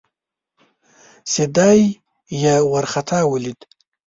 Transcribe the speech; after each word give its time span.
چې 1.31 1.43
دای 1.57 1.79
یې 2.41 2.55
ورخطا 2.71 3.19
ولید. 3.31 3.59